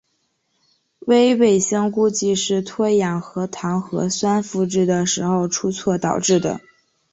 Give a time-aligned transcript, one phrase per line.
[1.01, 6.59] 微卫星估计是脱氧核糖核酸复制的时候出错导致的。